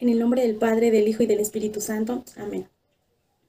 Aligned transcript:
En 0.00 0.08
el 0.08 0.18
nombre 0.18 0.40
del 0.40 0.56
Padre, 0.56 0.90
del 0.90 1.06
Hijo 1.08 1.22
y 1.22 1.26
del 1.26 1.40
Espíritu 1.40 1.82
Santo. 1.82 2.24
Amén. 2.38 2.66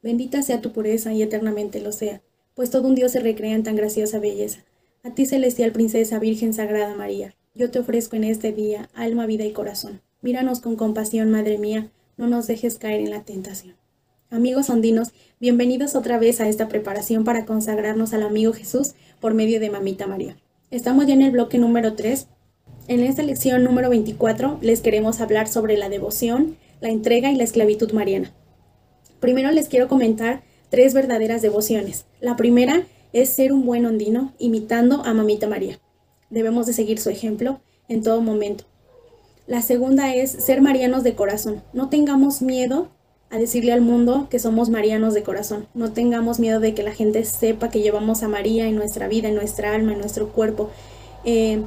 Bendita 0.04 0.42
sea 0.42 0.60
tu 0.60 0.74
pureza 0.74 1.14
y 1.14 1.22
eternamente 1.22 1.80
lo 1.80 1.94
sea, 1.94 2.22
pues 2.56 2.70
todo 2.70 2.90
un 2.90 2.96
Dios 2.96 3.14
se 3.14 3.22
recrea 3.22 3.56
en 3.56 3.64
tan 3.64 3.78
graciosa 3.78 4.20
belleza. 4.20 4.60
A 5.02 5.16
ti, 5.16 5.26
celestial 5.26 5.72
princesa, 5.72 6.20
Virgen 6.20 6.54
Sagrada 6.54 6.94
María, 6.94 7.36
yo 7.56 7.72
te 7.72 7.80
ofrezco 7.80 8.18
en 8.18 8.26
este 8.26 8.52
día 8.52 8.90
alma, 8.94 9.28
vida 9.28 9.46
y 9.46 9.54
corazón. 9.54 10.02
Míranos 10.22 10.60
con 10.60 10.76
compasión, 10.76 11.32
Madre 11.32 11.58
mía, 11.58 11.90
no 12.18 12.28
nos 12.28 12.48
dejes 12.48 12.78
caer 12.78 13.00
en 13.00 13.12
la 13.12 13.24
tentación. 13.24 13.78
Amigos 14.30 14.70
ondinos, 14.70 15.14
bienvenidos 15.40 15.96
otra 15.96 16.20
vez 16.20 16.42
a 16.42 16.50
esta 16.50 16.68
preparación 16.68 17.24
para 17.24 17.46
consagrarnos 17.46 18.14
al 18.14 18.24
amigo 18.24 18.52
Jesús 18.52 18.96
por 19.22 19.34
medio 19.34 19.62
de 19.62 19.70
Mamita 19.70 20.06
María. 20.06 20.36
Estamos 20.70 21.08
ya 21.08 21.14
en 21.14 21.22
el 21.22 21.32
bloque 21.32 21.58
número 21.58 21.94
3 21.94 22.28
en 22.92 23.04
esta 23.04 23.24
lección 23.24 23.64
número 23.64 23.90
24 23.90 24.58
les 24.62 24.82
queremos 24.82 25.22
hablar 25.22 25.48
sobre 25.48 25.78
la 25.78 25.88
devoción, 25.88 26.58
la 26.82 26.90
entrega 26.90 27.32
y 27.32 27.36
la 27.36 27.46
esclavitud 27.46 27.94
mariana. 27.94 28.34
Primero 29.22 29.50
les 29.52 29.70
quiero 29.70 29.88
comentar 29.88 30.42
tres 30.70 30.94
verdaderas 30.94 31.42
devociones. 31.42 32.04
La 32.20 32.36
primera 32.36 32.84
es 33.14 33.30
ser 33.30 33.54
un 33.54 33.66
buen 33.66 33.86
ondino 33.86 34.34
imitando 34.40 35.06
a 35.06 35.14
Mamita 35.14 35.48
María. 35.48 35.80
Debemos 36.30 36.66
de 36.66 36.74
seguir 36.74 37.00
su 37.00 37.10
ejemplo 37.10 37.62
en 37.88 38.04
todo 38.04 38.20
momento. 38.20 38.66
La 39.48 39.62
segunda 39.62 40.14
es 40.14 40.30
ser 40.30 40.62
marianos 40.62 41.04
de 41.04 41.16
corazón. 41.16 41.64
No 41.72 41.88
tengamos 41.88 42.42
miedo 42.42 42.90
a 43.30 43.38
decirle 43.38 43.72
al 43.72 43.82
mundo 43.82 44.28
que 44.30 44.40
somos 44.40 44.70
marianos 44.70 45.14
de 45.14 45.24
corazón. 45.24 45.66
No 45.74 45.94
tengamos 45.94 46.40
miedo 46.40 46.60
de 46.60 46.74
que 46.74 46.84
la 46.84 46.92
gente 46.92 47.24
sepa 47.24 47.70
que 47.70 47.82
llevamos 47.82 48.22
a 48.22 48.28
María 48.28 48.68
en 48.68 48.76
nuestra 48.76 49.08
vida, 49.08 49.30
en 49.30 49.36
nuestra 49.36 49.74
alma, 49.74 49.94
en 49.94 50.00
nuestro 50.00 50.34
cuerpo. 50.34 50.70
Eh, 51.24 51.62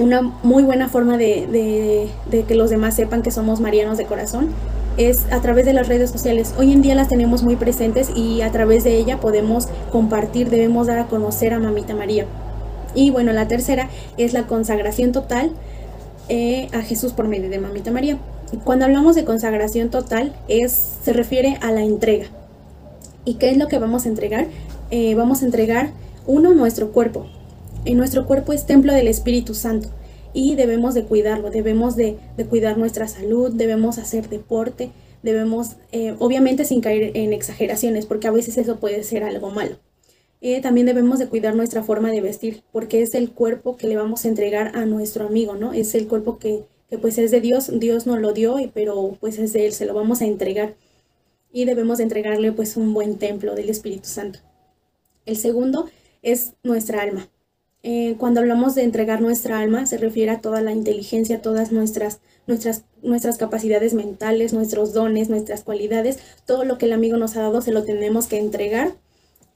una 0.00 0.22
muy 0.22 0.62
buena 0.62 0.88
forma 0.88 1.16
de, 1.16 2.08
que 2.48 2.54
los 2.54 2.70
demás 2.70 2.94
sepan 2.94 3.22
que 3.22 3.30
somos 3.30 3.60
marianos 3.60 3.98
de 3.98 4.06
corazón 4.06 4.48
es 4.96 5.26
a 5.30 5.40
través 5.40 5.64
de 5.64 5.72
las 5.72 5.88
redes 5.88 6.10
sociales. 6.10 6.54
Hoy 6.58 6.72
en 6.72 6.82
día 6.82 6.94
las 6.94 7.08
tenemos 7.08 7.42
muy 7.42 7.56
presentes 7.56 8.10
y 8.14 8.42
a 8.42 8.50
través 8.50 8.84
de 8.84 8.96
ella 8.96 9.20
podemos 9.20 9.68
compartir, 9.92 10.50
debemos 10.50 10.86
dar 10.88 10.98
a 10.98 11.06
conocer 11.06 11.52
a 11.54 11.60
Mamita 11.60 11.94
María. 11.94 12.26
Y 12.94 13.10
bueno, 13.10 13.32
la 13.32 13.46
tercera 13.46 13.88
es 14.18 14.32
la 14.32 14.46
consagración 14.46 15.12
total 15.12 15.52
eh, 16.28 16.68
a 16.72 16.80
Jesús 16.80 17.12
por 17.12 17.28
medio 17.28 17.48
de 17.48 17.58
Mamita 17.58 17.90
María. 17.90 18.18
Cuando 18.64 18.84
hablamos 18.84 19.14
de 19.14 19.24
consagración 19.24 19.90
total, 19.90 20.34
es, 20.48 20.98
se 21.02 21.12
refiere 21.12 21.56
a 21.60 21.70
la 21.70 21.82
entrega. 21.82 22.26
¿Y 23.24 23.34
qué 23.34 23.50
es 23.50 23.56
lo 23.56 23.68
que 23.68 23.78
vamos 23.78 24.06
a 24.06 24.08
entregar? 24.08 24.46
Eh, 24.90 25.14
vamos 25.14 25.42
a 25.42 25.44
entregar, 25.44 25.90
uno, 26.26 26.52
nuestro 26.52 26.90
cuerpo, 26.90 27.26
en 27.84 27.96
nuestro 27.96 28.26
cuerpo 28.26 28.52
es 28.52 28.66
templo 28.66 28.92
del 28.92 29.08
Espíritu 29.08 29.54
Santo 29.54 29.88
y 30.32 30.54
debemos 30.54 30.94
de 30.94 31.04
cuidarlo, 31.04 31.50
debemos 31.50 31.96
de, 31.96 32.18
cuidar 32.48 32.78
nuestra 32.78 33.08
salud, 33.08 33.52
debemos 33.52 33.98
hacer 33.98 34.28
deporte, 34.28 34.90
debemos, 35.22 35.76
eh, 35.92 36.14
obviamente 36.18 36.64
sin 36.64 36.80
caer 36.80 37.16
en 37.16 37.32
exageraciones, 37.32 38.06
porque 38.06 38.28
a 38.28 38.32
veces 38.32 38.58
eso 38.58 38.78
puede 38.78 39.02
ser 39.02 39.24
algo 39.24 39.50
malo. 39.50 39.76
Eh, 40.42 40.60
también 40.60 40.86
debemos 40.86 41.18
de 41.18 41.28
cuidar 41.28 41.54
nuestra 41.54 41.82
forma 41.82 42.10
de 42.10 42.20
vestir, 42.20 42.62
porque 42.72 43.02
es 43.02 43.14
el 43.14 43.30
cuerpo 43.32 43.76
que 43.76 43.88
le 43.88 43.96
vamos 43.96 44.24
a 44.24 44.28
entregar 44.28 44.76
a 44.76 44.86
nuestro 44.86 45.26
amigo, 45.26 45.54
¿no? 45.54 45.72
Es 45.72 45.94
el 45.94 46.06
cuerpo 46.06 46.38
que, 46.38 46.64
que 46.88 46.98
pues 46.98 47.18
es 47.18 47.30
de 47.30 47.40
Dios, 47.40 47.70
Dios 47.78 48.06
nos 48.06 48.20
lo 48.20 48.32
dio, 48.32 48.56
pero 48.72 49.16
pues 49.20 49.38
es 49.38 49.52
de 49.52 49.66
Él, 49.66 49.72
se 49.72 49.84
lo 49.84 49.94
vamos 49.94 50.22
a 50.22 50.26
entregar. 50.26 50.76
Y 51.52 51.64
debemos 51.64 51.98
de 51.98 52.04
entregarle 52.04 52.52
pues 52.52 52.76
un 52.76 52.94
buen 52.94 53.18
templo 53.18 53.54
del 53.54 53.68
Espíritu 53.68 54.08
Santo. 54.08 54.38
El 55.26 55.36
segundo 55.36 55.90
es 56.22 56.54
nuestra 56.62 57.02
alma. 57.02 57.28
Eh, 57.82 58.16
cuando 58.18 58.40
hablamos 58.40 58.74
de 58.74 58.82
entregar 58.82 59.22
nuestra 59.22 59.58
alma, 59.58 59.86
se 59.86 59.96
refiere 59.96 60.30
a 60.30 60.40
toda 60.40 60.60
la 60.60 60.72
inteligencia, 60.72 61.40
todas 61.40 61.72
nuestras, 61.72 62.20
nuestras, 62.46 62.84
nuestras 63.02 63.38
capacidades 63.38 63.94
mentales, 63.94 64.52
nuestros 64.52 64.92
dones, 64.92 65.30
nuestras 65.30 65.64
cualidades, 65.64 66.18
todo 66.44 66.64
lo 66.64 66.76
que 66.76 66.86
el 66.86 66.92
amigo 66.92 67.16
nos 67.16 67.36
ha 67.36 67.42
dado 67.42 67.62
se 67.62 67.72
lo 67.72 67.84
tenemos 67.84 68.26
que 68.26 68.38
entregar 68.38 68.94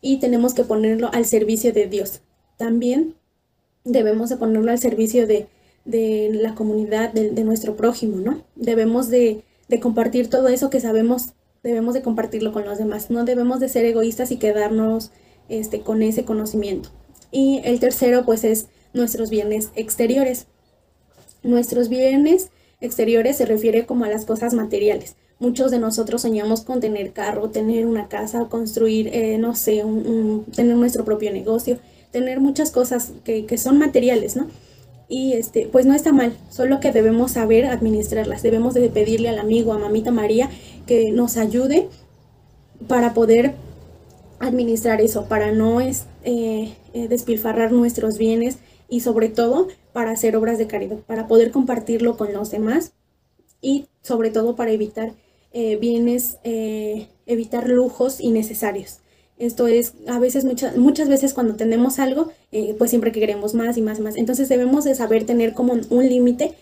y 0.00 0.20
tenemos 0.20 0.54
que 0.54 0.64
ponerlo 0.64 1.10
al 1.12 1.26
servicio 1.26 1.72
de 1.72 1.86
Dios. 1.86 2.22
También 2.56 3.14
debemos 3.84 4.30
de 4.30 4.36
ponerlo 4.36 4.70
al 4.70 4.78
servicio 4.78 5.26
de, 5.26 5.48
la 5.84 6.54
comunidad, 6.54 7.12
de, 7.12 7.44
nuestro 7.44 7.76
prójimo, 7.76 8.16
¿no? 8.16 8.42
Debemos 8.56 9.10
de, 9.10 9.42
de 9.68 9.80
compartir 9.80 10.30
todo 10.30 10.48
eso 10.48 10.70
que 10.70 10.80
sabemos, 10.80 11.34
debemos 11.62 11.92
de 11.92 12.00
compartirlo 12.00 12.52
con 12.52 12.64
los 12.64 12.78
demás. 12.78 13.10
No 13.10 13.26
debemos 13.26 13.60
de 13.60 13.68
ser 13.68 13.84
egoístas 13.84 14.30
y 14.30 14.38
quedarnos 14.38 15.10
este, 15.50 15.80
con 15.80 16.02
ese 16.02 16.24
conocimiento. 16.24 16.88
Y 17.34 17.60
el 17.64 17.80
tercero, 17.80 18.24
pues, 18.24 18.44
es 18.44 18.68
nuestros 18.92 19.28
bienes 19.28 19.70
exteriores. 19.74 20.46
Nuestros 21.42 21.88
bienes 21.88 22.50
exteriores 22.80 23.36
se 23.38 23.44
refiere 23.44 23.86
como 23.86 24.04
a 24.04 24.08
las 24.08 24.24
cosas 24.24 24.54
materiales. 24.54 25.16
Muchos 25.40 25.72
de 25.72 25.80
nosotros 25.80 26.22
soñamos 26.22 26.60
con 26.60 26.78
tener 26.78 27.12
carro, 27.12 27.50
tener 27.50 27.86
una 27.86 28.06
casa, 28.06 28.46
construir, 28.48 29.08
eh, 29.08 29.36
no 29.38 29.56
sé, 29.56 29.82
tener 30.54 30.76
nuestro 30.76 31.04
propio 31.04 31.32
negocio, 31.32 31.78
tener 32.12 32.38
muchas 32.38 32.70
cosas 32.70 33.10
que, 33.24 33.46
que 33.46 33.58
son 33.58 33.78
materiales, 33.78 34.36
¿no? 34.36 34.46
Y 35.08 35.32
este, 35.32 35.66
pues 35.66 35.86
no 35.86 35.94
está 35.94 36.12
mal, 36.12 36.36
solo 36.50 36.78
que 36.78 36.92
debemos 36.92 37.32
saber 37.32 37.66
administrarlas. 37.66 38.44
Debemos 38.44 38.74
de 38.74 38.88
pedirle 38.90 39.28
al 39.28 39.40
amigo, 39.40 39.72
a 39.72 39.78
mamita 39.80 40.12
María, 40.12 40.50
que 40.86 41.10
nos 41.10 41.36
ayude 41.36 41.88
para 42.86 43.12
poder 43.12 43.56
administrar 44.46 45.00
eso, 45.00 45.26
para 45.26 45.52
no 45.52 45.80
eh, 45.80 45.94
eh, 46.24 46.74
despilfarrar 47.08 47.72
nuestros 47.72 48.18
bienes 48.18 48.58
y 48.88 49.00
sobre 49.00 49.28
todo 49.28 49.68
para 49.92 50.10
hacer 50.12 50.36
obras 50.36 50.58
de 50.58 50.66
caridad, 50.66 50.98
para 50.98 51.26
poder 51.26 51.50
compartirlo 51.50 52.16
con 52.16 52.32
los 52.32 52.50
demás 52.50 52.92
y 53.60 53.86
sobre 54.02 54.30
todo 54.30 54.56
para 54.56 54.72
evitar 54.72 55.12
eh, 55.52 55.76
bienes, 55.76 56.38
evitar 57.26 57.68
lujos 57.68 58.20
innecesarios. 58.20 58.98
Esto 59.36 59.66
es, 59.66 59.94
a 60.06 60.18
veces, 60.18 60.44
muchas, 60.44 60.76
muchas 60.76 61.08
veces 61.08 61.34
cuando 61.34 61.56
tenemos 61.56 61.98
algo, 61.98 62.30
pues 62.78 62.90
siempre 62.90 63.10
queremos 63.10 63.54
más 63.54 63.76
y 63.76 63.82
más 63.82 63.98
y 63.98 64.02
más. 64.02 64.16
Entonces 64.16 64.48
debemos 64.48 64.84
de 64.84 64.94
saber 64.94 65.24
tener 65.26 65.54
como 65.54 65.72
un 65.72 66.08
límite 66.08 66.54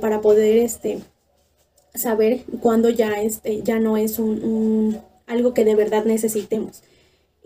para 0.00 0.20
poder 0.20 0.58
este, 0.58 1.00
saber 1.94 2.44
cuándo 2.60 2.88
ya, 2.90 3.20
este, 3.20 3.62
ya 3.62 3.78
no 3.78 3.96
es 3.96 4.18
un, 4.18 4.98
algo 5.26 5.54
que 5.54 5.64
de 5.64 5.74
verdad 5.74 6.04
necesitemos. 6.04 6.82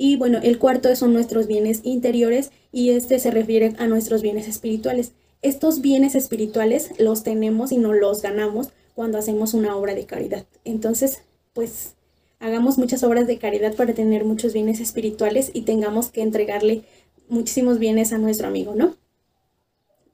Y 0.03 0.16
bueno, 0.16 0.38
el 0.43 0.59
cuarto 0.59 0.97
son 0.97 1.12
nuestros 1.12 1.47
bienes 1.47 1.83
interiores 1.83 2.53
y 2.72 2.88
este 2.88 3.19
se 3.19 3.31
refiere 3.31 3.75
a 3.77 3.87
nuestros 3.87 4.22
bienes 4.22 4.49
espirituales. 4.49 5.12
Estos 5.43 5.83
bienes 5.83 6.15
espirituales 6.15 6.93
los 6.99 7.22
tenemos 7.22 7.71
y 7.71 7.77
no 7.77 7.93
los 7.93 8.22
ganamos 8.22 8.71
cuando 8.94 9.19
hacemos 9.19 9.53
una 9.53 9.77
obra 9.77 9.94
de 9.94 10.06
caridad. 10.06 10.47
Entonces, 10.65 11.21
pues 11.53 11.97
hagamos 12.39 12.78
muchas 12.78 13.03
obras 13.03 13.27
de 13.27 13.37
caridad 13.37 13.75
para 13.75 13.93
tener 13.93 14.25
muchos 14.25 14.55
bienes 14.55 14.81
espirituales 14.81 15.50
y 15.53 15.62
tengamos 15.62 16.10
que 16.10 16.22
entregarle 16.22 16.81
muchísimos 17.28 17.78
bienes 17.78 18.15
a 18.15 18.19
nuestro 18.19 18.49
amigo, 18.49 18.75
¿no? 18.75 18.97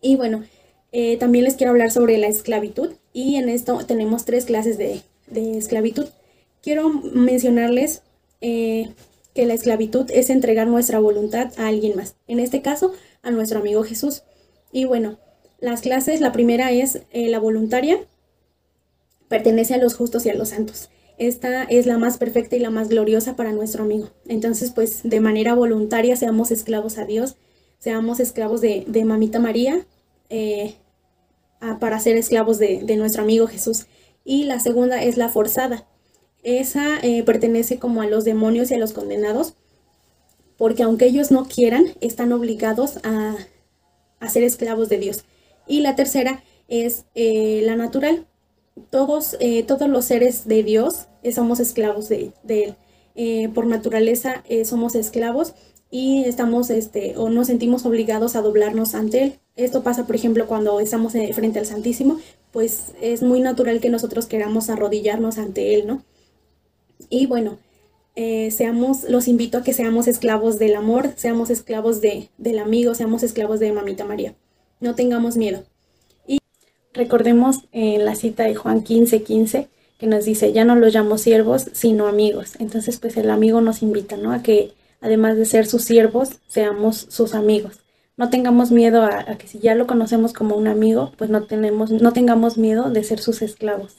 Y 0.01 0.17
bueno, 0.17 0.43
eh, 0.91 1.17
también 1.17 1.45
les 1.45 1.55
quiero 1.55 1.71
hablar 1.71 1.93
sobre 1.93 2.19
la 2.19 2.27
esclavitud 2.27 2.91
y 3.13 3.37
en 3.37 3.49
esto 3.49 3.79
tenemos 3.87 4.25
tres 4.25 4.47
clases 4.47 4.79
de, 4.79 5.03
esclavitud. 5.57 6.07
Quiero 6.61 6.89
mencionarles 6.89 8.03
eh, 8.41 8.91
que 9.37 9.47
la 9.47 9.55
esclavitud 9.55 10.11
es 10.13 10.31
entregar 10.31 10.67
nuestra 10.67 10.99
voluntad 10.99 11.53
a 11.59 11.69
alguien 11.69 11.95
más, 11.95 12.17
en 12.27 12.41
este 12.41 12.63
caso 12.63 12.95
a 13.23 13.31
nuestro 13.31 13.61
amigo 13.61 13.85
Jesús. 13.85 14.23
Y 14.73 14.87
bueno, 14.87 15.19
las 15.61 15.83
clases, 15.83 16.21
la 16.21 16.33
primera 16.33 16.73
es 16.73 17.03
eh, 17.11 17.29
la 17.29 17.39
voluntaria, 17.39 18.01
pertenece 19.29 19.75
a 19.75 19.79
los 19.79 19.95
justos 19.95 20.25
y 20.25 20.31
a 20.31 20.35
los 20.35 20.49
santos. 20.49 20.89
Esta 21.19 21.65
es 21.65 21.87
la 21.87 21.99
más 21.99 22.17
perfecta 22.17 22.57
y 22.57 22.61
la 22.61 22.71
más 22.71 22.89
gloriosa 22.89 23.37
para 23.37 23.53
nuestro 23.53 23.85
amigo. 23.85 24.11
Entonces, 24.27 24.73
pues 24.75 25.03
de 25.05 25.21
manera 25.21 25.55
voluntaria 25.55 26.17
seamos 26.17 26.51
esclavos 26.51 26.97
a 26.97 27.05
Dios, 27.05 27.37
seamos 27.79 28.21
esclavos 28.21 28.63
de, 28.63 28.87
Mamita 29.05 29.39
María 29.39 29.87
eh, 30.31 30.77
para 31.79 32.01
ser 32.01 32.17
esclavos 32.17 32.59
de, 32.59 32.81
de 32.83 32.97
nuestro 32.97 33.23
amigo 33.23 33.47
Jesús. 33.47 33.87
Y 34.25 34.45
la 34.45 34.61
segunda 34.61 35.03
es 35.03 35.19
la 35.19 35.29
forzada 35.29 35.87
esa 36.47 37.01
eh, 37.03 37.25
pertenece 37.25 37.81
como 37.81 38.03
a 38.03 38.07
los 38.07 38.25
demonios 38.25 38.71
y 38.71 38.75
a 38.75 38.79
los 38.79 38.93
condenados, 38.93 39.55
porque 40.57 40.85
aunque 40.85 41.07
ellos 41.07 41.33
no 41.33 41.47
quieran, 41.47 41.87
están 42.01 42.33
obligados 42.33 42.99
a, 43.03 43.37
ser 44.29 44.45
esclavos 44.45 44.89
de 44.89 44.99
Dios. 44.99 45.25
Y 45.67 45.81
la 45.81 45.97
tercera 45.97 46.43
es 46.69 47.05
eh, 47.15 47.63
la 47.65 47.75
natural. 47.75 48.27
Todos, 48.91 49.37
eh, 49.41 49.65
todos 49.65 49.89
los 49.89 50.05
seres 50.05 50.47
de 50.47 50.63
Dios 50.63 51.09
somos 51.35 51.59
esclavos 51.59 52.09
de, 52.09 52.33
Él. 53.17 53.51
por 53.51 53.67
naturaleza 53.67 54.45
somos 54.65 54.95
esclavos 54.95 55.55
y 55.91 56.25
estamos 56.25 56.71
este, 56.71 57.17
o 57.17 57.29
nos 57.29 57.49
sentimos 57.49 57.87
obligados 57.87 58.37
a 58.37 58.43
doblarnos 58.43 58.95
ante 58.95 59.23
Él. 59.23 59.39
Esto 59.57 59.83
pasa, 59.83 60.07
por 60.07 60.15
ejemplo, 60.15 60.47
cuando 60.47 60.79
estamos 60.79 61.13
frente 61.13 61.59
al 61.59 61.67
Santísimo, 61.67 62.19
pues 62.53 62.93
es 63.01 63.23
muy 63.23 63.41
natural 63.41 63.81
que 63.81 63.91
nosotros 63.91 64.27
queramos 64.27 64.71
arrodillarnos 64.71 65.39
ante 65.39 65.75
Él, 65.75 65.87
¿no? 65.87 66.03
Y 67.09 67.27
bueno, 67.27 67.59
eh, 68.15 68.51
seamos, 68.51 69.05
los 69.05 69.29
invito 69.29 69.59
a 69.59 69.63
que 69.63 69.75
seamos 69.75 70.09
esclavos 70.09 70.59
del 70.59 70.75
amor, 70.75 71.11
seamos 71.17 71.51
esclavos 71.51 72.01
de, 72.01 72.31
del 72.39 72.59
amigo, 72.59 72.95
seamos 72.95 73.23
esclavos 73.23 73.61
de 73.61 73.73
Mamita 73.73 74.05
María. 74.05 74.35
No 74.81 74.95
tengamos 74.95 75.37
miedo. 75.37 75.65
Y 76.27 76.39
Recordemos 76.95 77.65
en 77.73 78.07
la 78.07 78.15
cita 78.15 78.45
de 78.45 78.55
Juan 78.55 78.83
15, 78.83 79.23
15, 79.23 79.69
que 79.99 80.07
nos 80.07 80.25
dice, 80.25 80.53
ya 80.53 80.65
no 80.65 80.77
los 80.77 80.95
llamo 80.95 81.19
siervos, 81.19 81.67
sino 81.73 82.07
amigos. 82.07 82.55
Entonces, 82.59 82.99
pues 82.99 83.17
el 83.19 83.31
amigo 83.31 83.61
nos 83.61 83.83
invita, 83.83 84.17
¿no? 84.17 84.33
A 84.33 84.43
que 84.43 84.73
además 85.03 85.37
de 85.37 85.45
ser 85.45 85.67
sus 85.67 85.83
siervos, 85.85 86.41
seamos 86.49 87.07
sus 87.11 87.35
amigos. 87.35 87.81
No 88.17 88.31
tengamos 88.31 88.71
miedo 88.71 89.03
a, 89.03 89.37
que 89.37 89.47
si 89.47 89.59
ya 89.59 89.75
lo 89.75 89.87
conocemos 89.87 90.33
como 90.33 90.57
un 90.57 90.69
amigo, 90.69 91.13
pues 91.19 91.29
no, 91.29 91.45
tenemos, 91.45 91.91
no 91.91 92.13
tengamos 92.15 92.57
miedo 92.57 92.89
de 92.91 93.05
ser 93.05 93.19
sus 93.21 93.43
esclavos. 93.43 93.95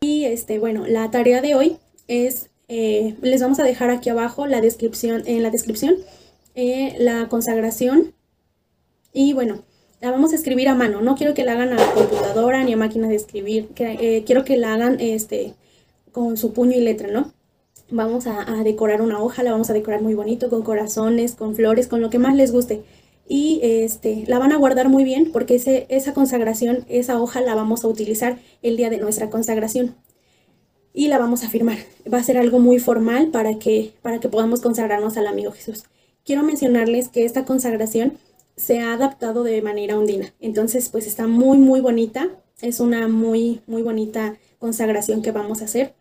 Y 0.00 0.24
este, 0.24 0.58
bueno, 0.58 0.86
la 0.88 1.10
tarea 1.12 1.40
de 1.40 1.54
hoy 1.54 1.76
es, 2.08 2.50
eh, 2.68 3.16
les 3.22 3.40
vamos 3.40 3.58
a 3.60 3.64
dejar 3.64 3.90
aquí 3.90 4.10
abajo 4.10 4.46
la 4.46 4.60
descripción, 4.60 5.22
en 5.26 5.42
la 5.42 5.50
descripción, 5.50 5.96
eh, 6.54 6.94
la 6.98 7.28
consagración. 7.28 8.14
Y 9.12 9.32
bueno, 9.32 9.62
la 10.00 10.10
vamos 10.10 10.32
a 10.32 10.36
escribir 10.36 10.68
a 10.68 10.74
mano. 10.74 11.00
No 11.00 11.14
quiero 11.14 11.34
que 11.34 11.44
la 11.44 11.52
hagan 11.52 11.72
a 11.72 11.92
computadora 11.92 12.62
ni 12.64 12.72
a 12.72 12.76
máquina 12.76 13.08
de 13.08 13.16
escribir. 13.16 13.68
Eh, 13.76 14.22
quiero 14.26 14.44
que 14.44 14.56
la 14.56 14.74
hagan 14.74 15.00
este, 15.00 15.54
con 16.12 16.36
su 16.36 16.52
puño 16.52 16.76
y 16.76 16.80
letra, 16.80 17.08
¿no? 17.08 17.32
Vamos 17.90 18.26
a, 18.26 18.44
decorar 18.64 19.02
una 19.02 19.22
hoja, 19.22 19.42
la 19.42 19.52
vamos 19.52 19.70
a 19.70 19.72
decorar 19.72 20.02
muy 20.02 20.14
bonito, 20.14 20.48
con 20.48 20.62
corazones, 20.62 21.34
con 21.34 21.54
flores, 21.54 21.86
con 21.86 22.00
lo 22.00 22.10
que 22.10 22.18
más 22.18 22.34
les 22.34 22.50
guste. 22.50 22.82
Y 23.28 23.60
este, 23.62 24.24
la 24.26 24.38
van 24.38 24.52
a 24.52 24.56
guardar 24.56 24.88
muy 24.88 25.04
bien 25.04 25.30
porque 25.32 25.54
ese, 25.54 25.86
esa 25.88 26.12
consagración, 26.12 26.84
esa 26.88 27.20
hoja 27.20 27.40
la 27.40 27.54
vamos 27.54 27.84
a 27.84 27.88
utilizar 27.88 28.38
el 28.62 28.76
día 28.76 28.90
de 28.90 28.98
nuestra 28.98 29.30
consagración. 29.30 29.94
Y 30.94 31.08
la 31.08 31.18
vamos 31.18 31.42
a 31.42 31.50
firmar. 31.50 31.78
Va 32.10 32.18
a 32.18 32.24
ser 32.24 32.38
algo 32.38 32.60
muy 32.60 32.78
formal 32.78 33.28
para 33.28 33.58
que, 33.58 33.92
para 34.00 34.20
que 34.20 34.28
podamos 34.28 34.60
consagrarnos 34.60 35.16
al 35.16 35.26
amigo 35.26 35.50
Jesús. 35.50 35.84
Quiero 36.24 36.44
mencionarles 36.44 37.08
que 37.08 37.24
esta 37.24 37.44
consagración 37.44 38.16
se 38.56 38.80
ha 38.80 38.92
adaptado 38.94 39.42
de 39.42 39.60
manera 39.60 39.98
ondina. 39.98 40.32
Entonces, 40.40 40.88
pues 40.88 41.08
está 41.08 41.26
muy, 41.26 41.58
muy 41.58 41.80
bonita. 41.80 42.30
Es 42.62 42.78
una 42.78 43.08
muy, 43.08 43.60
muy 43.66 43.82
bonita 43.82 44.36
consagración 44.60 45.20
que 45.20 45.32
vamos 45.32 45.60
a 45.60 45.64
hacer. 45.64 45.94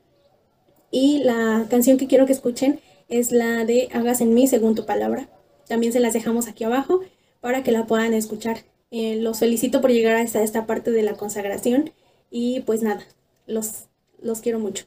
Y 0.91 1.23
la 1.23 1.65
canción 1.71 1.97
que 1.97 2.07
quiero 2.07 2.27
que 2.27 2.33
escuchen 2.33 2.79
es 3.09 3.31
la 3.31 3.65
de 3.65 3.89
Hagas 3.93 4.21
en 4.21 4.35
mí 4.35 4.47
según 4.47 4.75
tu 4.75 4.85
palabra. 4.85 5.27
También 5.67 5.91
se 5.91 5.99
las 5.99 6.13
dejamos 6.13 6.47
aquí 6.47 6.63
abajo 6.65 7.01
para 7.41 7.63
que 7.63 7.71
la 7.71 7.87
puedan 7.87 8.13
escuchar. 8.13 8.59
Eh, 8.91 9.15
los 9.15 9.39
felicito 9.39 9.81
por 9.81 9.91
llegar 9.91 10.17
hasta 10.17 10.43
esta 10.43 10.67
parte 10.67 10.91
de 10.91 11.01
la 11.01 11.15
consagración 11.15 11.91
y 12.29 12.59
pues 12.61 12.83
nada, 12.83 13.03
los, 13.47 13.87
los 14.23 14.41
quiero 14.41 14.59
mucho. 14.59 14.85